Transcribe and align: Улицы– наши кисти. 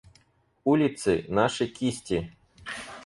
Улицы– 0.65 1.25
наши 1.27 1.67
кисти. 1.67 2.33